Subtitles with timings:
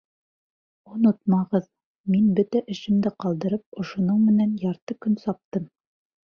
[0.93, 1.67] Онотмағыҙ:
[2.13, 5.71] мин бөтә эшемде ҡалдырып, ошоноң менән ярты көн саптым.